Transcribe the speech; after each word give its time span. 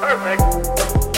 Perfect. 0.00 1.09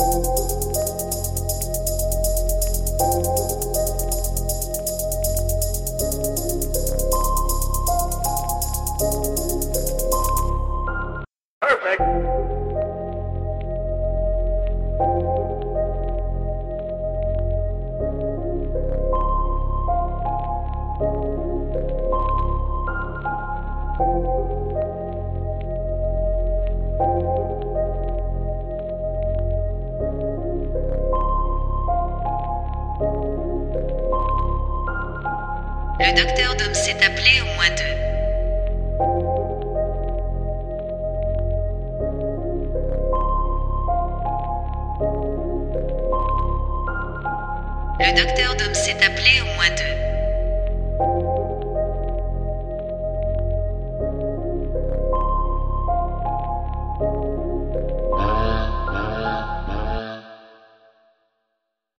Música 0.00 0.59
Le 36.02 36.14
docteur 36.16 36.56
Dom 36.56 36.72
s'est 36.72 36.96
appelé 37.04 37.42
au 37.42 37.46
moins 37.56 37.68
deux. 37.76 37.94
Le 48.00 48.16
docteur 48.16 48.56
Dom 48.56 48.72
s'est 48.72 48.96
appelé 49.04 49.42
au 49.42 49.44
moins 49.56 49.68
deux. 49.76 50.09